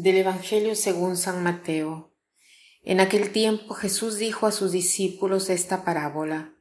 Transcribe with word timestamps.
Del 0.00 0.18
Evangelio 0.18 0.76
según 0.76 1.16
San 1.16 1.42
Mateo. 1.42 2.14
En 2.84 3.00
aquel 3.00 3.32
tiempo 3.32 3.74
Jesús 3.74 4.16
dijo 4.16 4.46
a 4.46 4.52
sus 4.52 4.70
discípulos 4.70 5.50
esta 5.50 5.82
parábola. 5.82 6.54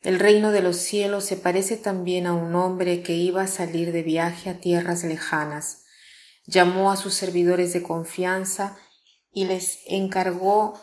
El 0.00 0.20
reino 0.20 0.52
de 0.52 0.62
los 0.62 0.76
cielos 0.76 1.24
se 1.24 1.36
parece 1.36 1.76
también 1.76 2.28
a 2.28 2.34
un 2.34 2.54
hombre 2.54 3.02
que 3.02 3.14
iba 3.14 3.42
a 3.42 3.48
salir 3.48 3.90
de 3.90 4.04
viaje 4.04 4.48
a 4.48 4.60
tierras 4.60 5.02
lejanas. 5.02 5.86
Llamó 6.46 6.92
a 6.92 6.96
sus 6.96 7.14
servidores 7.14 7.72
de 7.72 7.82
confianza 7.82 8.78
y 9.32 9.46
les 9.46 9.80
encargó 9.88 10.80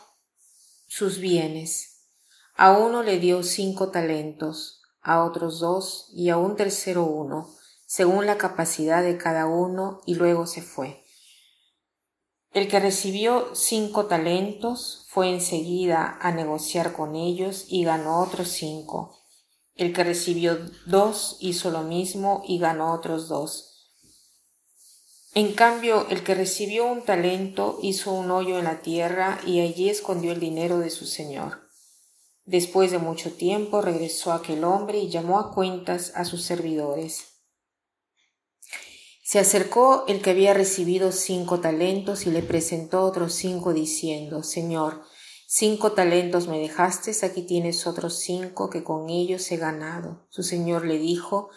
sus 0.88 1.20
bienes. 1.20 2.10
A 2.56 2.74
uno 2.74 3.04
le 3.04 3.20
dio 3.20 3.42
cinco 3.42 3.92
talentos, 3.92 4.82
a 5.00 5.24
otros 5.24 5.62
dos 5.62 6.10
y 6.14 6.28
a 6.28 6.36
un 6.36 6.58
tercero 6.58 7.06
uno, 7.06 7.56
según 7.86 8.26
la 8.26 8.38
capacidad 8.38 9.02
de 9.02 9.18
cada 9.18 9.46
uno, 9.46 10.02
y 10.06 10.16
luego 10.16 10.46
se 10.46 10.62
fue. 10.62 11.05
El 12.56 12.70
que 12.70 12.80
recibió 12.80 13.54
cinco 13.54 14.06
talentos 14.06 15.04
fue 15.10 15.30
enseguida 15.30 16.18
a 16.22 16.32
negociar 16.32 16.94
con 16.94 17.18
ellos 17.18 17.66
y 17.68 17.84
ganó 17.84 18.24
otros 18.24 18.48
cinco. 18.48 19.20
El 19.76 19.92
que 19.92 20.06
recibió 20.06 20.58
dos 20.86 21.36
hizo 21.42 21.70
lo 21.70 21.82
mismo 21.82 22.44
y 22.48 22.58
ganó 22.58 22.94
otros 22.94 23.28
dos. 23.28 23.92
En 25.34 25.52
cambio, 25.52 26.08
el 26.10 26.24
que 26.24 26.34
recibió 26.34 26.86
un 26.86 27.04
talento 27.04 27.78
hizo 27.82 28.14
un 28.14 28.32
hoyo 28.32 28.58
en 28.58 28.64
la 28.64 28.80
tierra 28.80 29.38
y 29.46 29.60
allí 29.60 29.90
escondió 29.90 30.32
el 30.32 30.40
dinero 30.40 30.80
de 30.80 30.92
su 30.92 31.06
señor. 31.06 31.68
Después 32.46 32.90
de 32.90 33.00
mucho 33.00 33.34
tiempo 33.34 33.82
regresó 33.82 34.32
aquel 34.32 34.64
hombre 34.64 35.00
y 35.00 35.10
llamó 35.10 35.40
a 35.40 35.54
cuentas 35.54 36.14
a 36.16 36.24
sus 36.24 36.44
servidores. 36.44 37.35
Se 39.28 39.40
acercó 39.40 40.04
el 40.08 40.22
que 40.22 40.30
había 40.30 40.54
recibido 40.54 41.12
cinco 41.12 41.60
talentos 41.60 42.28
y 42.28 42.30
le 42.30 42.44
presentó 42.44 43.02
otros 43.02 43.34
cinco 43.34 43.74
diciendo, 43.74 44.44
Señor, 44.44 45.02
cinco 45.48 45.94
talentos 45.94 46.48
me 46.48 46.60
dejaste, 46.60 47.12
aquí 47.26 47.42
tienes 47.42 47.88
otros 47.88 48.20
cinco 48.20 48.70
que 48.70 48.84
con 48.84 49.10
ellos 49.10 49.52
he 49.52 49.58
ganado. 49.58 50.28
Su 50.30 50.44
señor 50.44 50.86
le 50.86 51.00
dijo, 51.00 51.50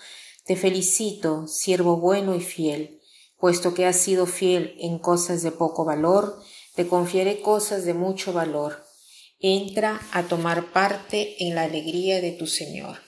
Te 0.47 0.57
felicito, 0.57 1.47
siervo 1.47 1.99
bueno 1.99 2.35
y 2.35 2.41
fiel, 2.41 3.03
puesto 3.39 3.75
que 3.75 3.85
has 3.85 3.97
sido 3.97 4.25
fiel 4.25 4.75
en 4.81 4.99
cosas 4.99 5.43
de 5.43 5.53
poco 5.53 5.85
valor, 5.85 6.41
te 6.75 6.89
confiaré 6.89 7.43
cosas 7.43 7.85
de 7.85 7.93
mucho 7.93 8.33
valor. 8.33 8.83
Entra 9.41 10.01
a 10.13 10.23
tomar 10.23 10.73
parte 10.73 11.45
en 11.45 11.55
la 11.55 11.65
alegría 11.65 12.23
de 12.23 12.33
tu 12.33 12.47
señor. 12.47 13.08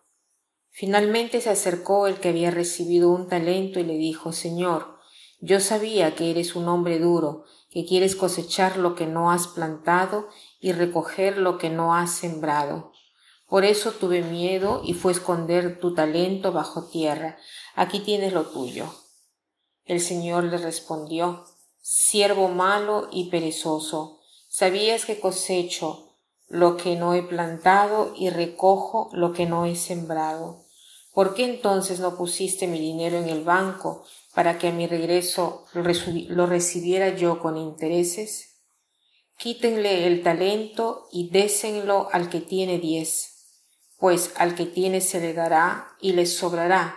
Finalmente 0.71 1.41
se 1.41 1.49
acercó 1.49 2.07
el 2.07 2.19
que 2.19 2.29
había 2.29 2.49
recibido 2.49 3.11
un 3.11 3.27
talento 3.27 3.79
y 3.79 3.83
le 3.83 3.97
dijo, 3.97 4.31
Señor, 4.31 4.97
yo 5.39 5.59
sabía 5.59 6.15
que 6.15 6.31
eres 6.31 6.55
un 6.55 6.67
hombre 6.67 6.97
duro, 6.97 7.43
que 7.69 7.85
quieres 7.85 8.15
cosechar 8.15 8.77
lo 8.77 8.95
que 8.95 9.05
no 9.05 9.31
has 9.31 9.47
plantado 9.47 10.27
y 10.59 10.71
recoger 10.71 11.37
lo 11.37 11.57
que 11.57 11.69
no 11.69 11.93
has 11.93 12.11
sembrado. 12.11 12.91
Por 13.47 13.65
eso 13.65 13.91
tuve 13.91 14.21
miedo 14.21 14.81
y 14.83 14.93
fue 14.93 15.11
esconder 15.11 15.79
tu 15.79 15.93
talento 15.93 16.53
bajo 16.53 16.87
tierra. 16.87 17.37
Aquí 17.75 17.99
tienes 17.99 18.31
lo 18.31 18.45
tuyo. 18.45 18.85
El 19.83 19.99
Señor 19.99 20.45
le 20.45 20.57
respondió, 20.57 21.43
Siervo 21.81 22.47
malo 22.47 23.09
y 23.11 23.29
perezoso, 23.29 24.21
sabías 24.47 25.05
que 25.05 25.19
cosecho 25.19 26.15
lo 26.47 26.77
que 26.77 26.95
no 26.95 27.13
he 27.13 27.23
plantado 27.23 28.13
y 28.15 28.29
recojo 28.29 29.09
lo 29.13 29.33
que 29.33 29.45
no 29.45 29.65
he 29.65 29.75
sembrado. 29.75 30.60
¿Por 31.13 31.33
qué 31.33 31.43
entonces 31.43 31.99
no 31.99 32.15
pusiste 32.15 32.67
mi 32.67 32.79
dinero 32.79 33.17
en 33.17 33.27
el 33.27 33.43
banco 33.43 34.05
para 34.33 34.57
que 34.57 34.69
a 34.69 34.71
mi 34.71 34.87
regreso 34.87 35.65
lo 35.73 36.45
recibiera 36.45 37.09
yo 37.09 37.39
con 37.39 37.57
intereses? 37.57 38.61
Quítenle 39.37 40.07
el 40.07 40.23
talento 40.23 41.07
y 41.11 41.29
désenlo 41.29 42.07
al 42.13 42.29
que 42.29 42.39
tiene 42.39 42.79
diez, 42.79 43.65
pues 43.97 44.31
al 44.37 44.55
que 44.55 44.65
tiene 44.65 45.01
se 45.01 45.19
le 45.19 45.33
dará 45.33 45.95
y 45.99 46.13
le 46.13 46.25
sobrará, 46.25 46.95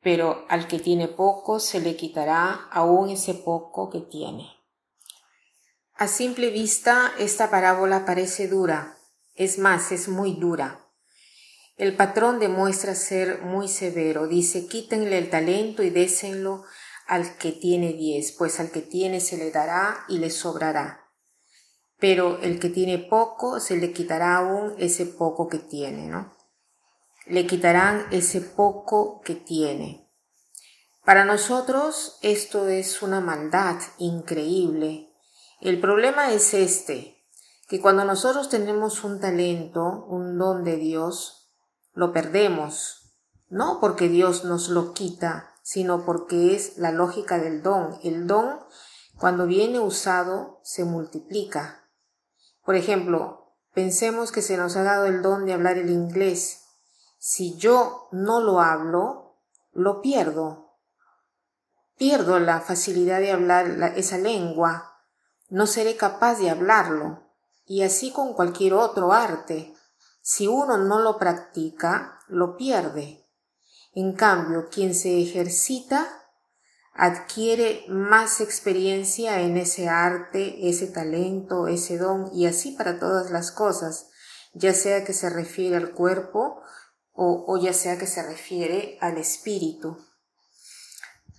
pero 0.00 0.44
al 0.48 0.66
que 0.66 0.78
tiene 0.78 1.06
poco 1.06 1.60
se 1.60 1.80
le 1.80 1.94
quitará 1.94 2.68
aún 2.72 3.10
ese 3.10 3.34
poco 3.34 3.90
que 3.90 4.00
tiene. 4.00 4.50
A 5.94 6.08
simple 6.08 6.50
vista, 6.50 7.12
esta 7.18 7.48
parábola 7.50 8.04
parece 8.04 8.48
dura, 8.48 8.98
es 9.34 9.58
más, 9.58 9.92
es 9.92 10.08
muy 10.08 10.32
dura. 10.32 10.85
El 11.76 11.94
patrón 11.94 12.38
demuestra 12.38 12.94
ser 12.94 13.42
muy 13.42 13.68
severo, 13.68 14.26
dice, 14.26 14.66
quítenle 14.66 15.18
el 15.18 15.28
talento 15.28 15.82
y 15.82 15.90
désenlo 15.90 16.64
al 17.06 17.36
que 17.36 17.52
tiene 17.52 17.92
diez, 17.92 18.32
pues 18.32 18.58
al 18.60 18.70
que 18.70 18.80
tiene 18.80 19.20
se 19.20 19.36
le 19.36 19.50
dará 19.50 20.04
y 20.08 20.18
le 20.18 20.30
sobrará. 20.30 21.10
Pero 21.98 22.40
el 22.40 22.58
que 22.58 22.70
tiene 22.70 22.98
poco, 22.98 23.60
se 23.60 23.76
le 23.76 23.92
quitará 23.92 24.36
aún 24.36 24.74
ese 24.78 25.06
poco 25.06 25.48
que 25.48 25.58
tiene, 25.58 26.06
¿no? 26.06 26.34
Le 27.26 27.46
quitarán 27.46 28.06
ese 28.10 28.40
poco 28.40 29.20
que 29.20 29.34
tiene. 29.34 30.08
Para 31.04 31.24
nosotros 31.24 32.18
esto 32.22 32.68
es 32.68 33.02
una 33.02 33.20
maldad 33.20 33.76
increíble, 33.98 35.12
el 35.60 35.80
problema 35.80 36.32
es 36.32 36.52
este, 36.52 37.24
que 37.68 37.80
cuando 37.80 38.04
nosotros 38.04 38.50
tenemos 38.50 39.04
un 39.04 39.20
talento, 39.20 40.04
un 40.08 40.36
don 40.36 40.64
de 40.64 40.76
Dios, 40.76 41.35
lo 41.96 42.12
perdemos, 42.12 43.16
no 43.48 43.80
porque 43.80 44.08
Dios 44.08 44.44
nos 44.44 44.68
lo 44.68 44.92
quita, 44.92 45.52
sino 45.62 46.04
porque 46.04 46.54
es 46.54 46.78
la 46.78 46.92
lógica 46.92 47.38
del 47.38 47.60
don. 47.60 47.98
El 48.04 48.28
don, 48.28 48.60
cuando 49.18 49.46
viene 49.46 49.80
usado, 49.80 50.60
se 50.62 50.84
multiplica. 50.84 51.88
Por 52.64 52.76
ejemplo, 52.76 53.56
pensemos 53.74 54.30
que 54.30 54.42
se 54.42 54.56
nos 54.56 54.76
ha 54.76 54.84
dado 54.84 55.06
el 55.06 55.22
don 55.22 55.44
de 55.44 55.54
hablar 55.54 55.76
el 55.76 55.90
inglés. 55.90 56.60
Si 57.18 57.56
yo 57.56 58.06
no 58.12 58.40
lo 58.40 58.60
hablo, 58.60 59.40
lo 59.72 60.00
pierdo. 60.00 60.76
Pierdo 61.98 62.38
la 62.38 62.60
facilidad 62.60 63.18
de 63.18 63.32
hablar 63.32 63.94
esa 63.96 64.18
lengua 64.18 64.92
no 65.48 65.66
seré 65.66 65.96
capaz 65.96 66.38
de 66.38 66.50
hablarlo, 66.50 67.22
y 67.64 67.82
así 67.82 68.12
con 68.12 68.34
cualquier 68.34 68.74
otro 68.74 69.12
arte. 69.12 69.74
Si 70.28 70.48
uno 70.48 70.76
no 70.76 70.98
lo 70.98 71.18
practica, 71.18 72.18
lo 72.26 72.56
pierde. 72.56 73.24
En 73.94 74.12
cambio, 74.16 74.68
quien 74.68 74.92
se 74.92 75.22
ejercita 75.22 76.04
adquiere 76.94 77.84
más 77.88 78.40
experiencia 78.40 79.40
en 79.42 79.56
ese 79.56 79.88
arte, 79.88 80.68
ese 80.68 80.88
talento, 80.88 81.68
ese 81.68 81.96
don, 81.96 82.28
y 82.34 82.46
así 82.46 82.72
para 82.72 82.98
todas 82.98 83.30
las 83.30 83.52
cosas, 83.52 84.08
ya 84.52 84.74
sea 84.74 85.04
que 85.04 85.12
se 85.12 85.30
refiere 85.30 85.76
al 85.76 85.92
cuerpo 85.92 86.60
o, 87.12 87.44
o 87.46 87.56
ya 87.58 87.72
sea 87.72 87.96
que 87.96 88.08
se 88.08 88.20
refiere 88.24 88.98
al 89.00 89.18
espíritu. 89.18 89.96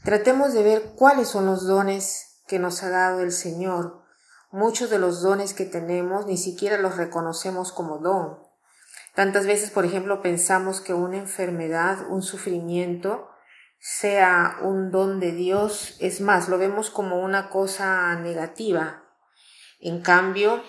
Tratemos 0.05 0.53
de 0.53 0.63
ver 0.63 0.93
cuáles 0.95 1.27
son 1.27 1.45
los 1.45 1.67
dones 1.67 2.41
que 2.47 2.57
nos 2.57 2.81
ha 2.83 2.89
dado 2.89 3.19
el 3.19 3.33
Señor. 3.33 4.01
Muchos 4.49 4.89
de 4.89 4.97
los 4.97 5.21
dones 5.21 5.53
que 5.53 5.65
tenemos 5.65 6.25
ni 6.25 6.37
siquiera 6.37 6.77
los 6.77 6.95
reconocemos 6.95 7.73
como 7.73 7.97
don. 7.97 8.46
Tantas 9.17 9.47
veces, 9.47 9.71
por 9.71 9.83
ejemplo, 9.83 10.21
pensamos 10.21 10.79
que 10.79 10.93
una 10.93 11.17
enfermedad, 11.17 12.05
un 12.07 12.21
sufrimiento, 12.21 13.27
sea 13.79 14.57
un 14.61 14.91
don 14.91 15.19
de 15.19 15.31
Dios, 15.31 15.95
es 15.99 16.21
más, 16.21 16.49
lo 16.49 16.59
vemos 16.59 16.91
como 16.91 17.19
una 17.21 17.49
cosa 17.49 18.13
negativa. 18.19 19.03
En 19.79 20.03
cambio, 20.03 20.61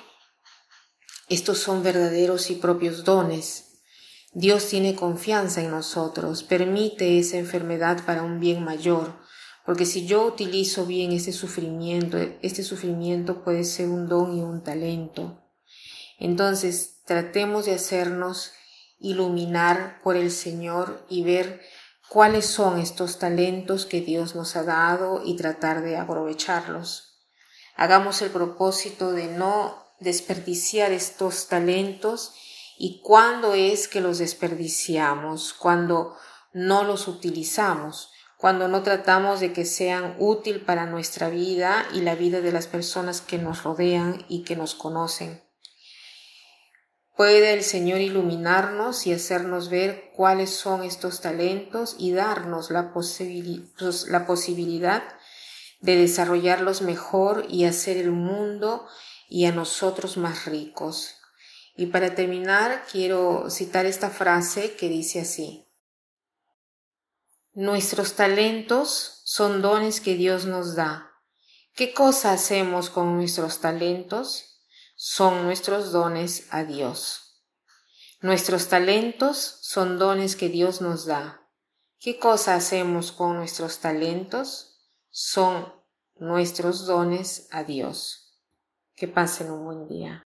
estos 1.29 1.59
son 1.59 1.83
verdaderos 1.83 2.51
y 2.51 2.55
propios 2.55 3.05
dones. 3.05 3.83
Dios 4.33 4.67
tiene 4.67 4.95
confianza 4.95 5.61
en 5.61 5.71
nosotros, 5.71 6.43
permite 6.43 7.19
esa 7.19 7.37
enfermedad 7.37 8.03
para 8.07 8.23
un 8.23 8.41
bien 8.41 8.65
mayor, 8.65 9.13
porque 9.67 9.85
si 9.85 10.07
yo 10.07 10.25
utilizo 10.25 10.87
bien 10.87 11.13
este 11.13 11.33
sufrimiento, 11.33 12.17
este 12.41 12.63
sufrimiento 12.63 13.45
puede 13.45 13.65
ser 13.65 13.91
un 13.91 14.09
don 14.09 14.39
y 14.39 14.41
un 14.41 14.63
talento. 14.65 15.48
Entonces, 16.19 17.03
tratemos 17.05 17.67
de 17.67 17.75
hacernos 17.75 18.53
iluminar 18.99 20.01
por 20.03 20.17
el 20.17 20.31
Señor 20.31 21.07
y 21.09 21.23
ver 21.23 21.63
cuáles 22.09 22.47
son 22.47 22.79
estos 22.79 23.19
talentos 23.19 23.87
que 23.87 24.01
Dios 24.01 24.35
nos 24.35 24.57
ha 24.57 24.65
dado 24.65 25.23
y 25.25 25.37
tratar 25.37 25.83
de 25.83 25.97
aprovecharlos. 25.97 27.19
Hagamos 27.77 28.23
el 28.23 28.31
propósito 28.31 29.13
de 29.13 29.29
no 29.29 29.87
desperdiciar 30.01 30.91
estos 30.91 31.47
talentos 31.47 32.35
y 32.77 33.01
cuándo 33.03 33.55
es 33.55 33.89
que 33.89 34.01
los 34.01 34.19
desperdiciamos, 34.19 35.53
cuando 35.53 36.17
no 36.53 36.85
los 36.85 37.07
utilizamos, 37.09 38.11
cuando 38.37 38.69
no 38.69 38.83
tratamos 38.83 39.41
de 39.41 39.53
que 39.53 39.65
sean 39.65 40.17
útil 40.19 40.65
para 40.65 40.87
nuestra 40.87 41.29
vida 41.29 41.87
y 41.93 42.01
la 42.01 42.15
vida 42.15 42.41
de 42.41 42.53
las 42.53 42.67
personas 42.67 43.21
que 43.21 43.39
nos 43.39 43.65
rodean 43.65 44.25
y 44.29 44.45
que 44.45 44.57
nos 44.57 44.75
conocen. 44.75 45.48
Puede 47.19 47.53
el 47.53 47.65
Señor 47.65 48.01
iluminarnos 48.01 49.09
y 49.09 49.13
hacernos 49.13 49.71
ver 49.71 50.13
cuáles 50.15 50.51
son 50.51 50.85
estos 50.85 51.21
talentos 51.21 51.97
y 51.99 52.13
darnos 52.13 52.71
la, 52.71 52.93
la 54.07 54.25
posibilidad 54.25 55.03
de 55.81 55.97
desarrollarlos 55.97 56.81
mejor 56.81 57.45
y 57.49 57.65
hacer 57.65 57.97
el 57.97 58.13
mundo 58.13 58.87
y 59.29 59.47
a 59.47 59.53
nosotros 59.53 60.17
más 60.17 60.45
ricos. 60.45 61.17
Y 61.75 61.87
para 61.87 62.15
terminar, 62.15 62.85
quiero 62.93 63.51
citar 63.51 63.85
esta 63.85 64.11
frase 64.11 64.77
que 64.77 64.89
dice 64.89 65.23
así. 65.23 65.67
Nuestros 67.53 68.13
talentos 68.13 69.23
son 69.25 69.61
dones 69.61 70.01
que 70.01 70.15
Dios 70.15 70.45
nos 70.45 70.77
da. 70.77 71.11
¿Qué 71.75 71.93
cosa 71.93 72.31
hacemos 72.31 72.91
con 72.91 73.17
nuestros 73.17 73.61
talentos? 73.61 74.58
Son 75.01 75.45
nuestros 75.45 75.93
dones 75.93 76.49
a 76.51 76.65
Dios. 76.65 77.41
Nuestros 78.21 78.67
talentos 78.67 79.61
son 79.63 79.97
dones 79.97 80.35
que 80.35 80.49
Dios 80.49 80.81
nos 80.81 81.07
da. 81.07 81.49
¿Qué 82.01 82.19
cosa 82.19 82.57
hacemos 82.57 83.13
con 83.13 83.37
nuestros 83.37 83.79
talentos? 83.79 84.91
Son 85.11 85.73
nuestros 86.17 86.85
dones 86.87 87.47
a 87.53 87.63
Dios. 87.63 88.43
Que 88.97 89.07
pasen 89.07 89.53
un 89.53 89.67
buen 89.67 89.87
día. 89.87 90.25